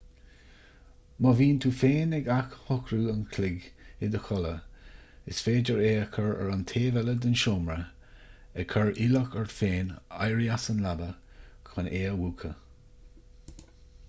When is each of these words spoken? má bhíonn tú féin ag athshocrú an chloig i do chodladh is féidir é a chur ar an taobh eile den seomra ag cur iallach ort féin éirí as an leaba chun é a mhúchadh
má 1.23 1.31
bhíonn 1.39 1.57
tú 1.63 1.69
féin 1.81 2.13
ag 2.19 2.29
athshocrú 2.35 2.97
an 3.11 3.19
chloig 3.35 3.65
i 4.07 4.09
do 4.15 4.21
chodladh 4.29 5.29
is 5.33 5.43
féidir 5.49 5.83
é 5.89 5.93
a 6.05 6.07
chur 6.15 6.31
ar 6.45 6.49
an 6.53 6.63
taobh 6.71 6.97
eile 7.03 7.15
den 7.25 7.37
seomra 7.43 7.77
ag 8.63 8.69
cur 8.73 8.89
iallach 8.93 9.35
ort 9.43 9.55
féin 9.57 9.91
éirí 10.29 10.47
as 10.57 10.65
an 10.75 10.81
leaba 10.87 11.11
chun 11.71 11.91
é 11.93 12.01
a 12.13 12.15
mhúchadh 12.23 13.69